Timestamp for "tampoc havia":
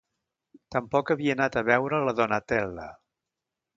0.75-1.35